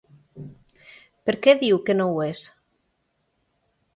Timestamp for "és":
2.31-2.41